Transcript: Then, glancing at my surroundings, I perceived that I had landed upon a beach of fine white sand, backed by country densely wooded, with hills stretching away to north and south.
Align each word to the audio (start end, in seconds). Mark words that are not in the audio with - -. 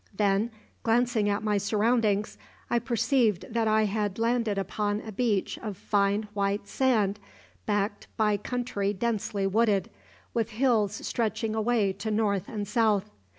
Then, 0.17 0.49
glancing 0.81 1.29
at 1.29 1.43
my 1.43 1.59
surroundings, 1.59 2.35
I 2.71 2.79
perceived 2.79 3.45
that 3.51 3.67
I 3.67 3.85
had 3.85 4.17
landed 4.17 4.57
upon 4.57 5.01
a 5.01 5.11
beach 5.11 5.59
of 5.59 5.77
fine 5.77 6.27
white 6.33 6.67
sand, 6.67 7.19
backed 7.67 8.07
by 8.17 8.37
country 8.37 8.93
densely 8.93 9.45
wooded, 9.45 9.91
with 10.33 10.49
hills 10.57 10.95
stretching 11.05 11.53
away 11.53 11.93
to 11.93 12.09
north 12.09 12.47
and 12.49 12.67
south. 12.67 13.11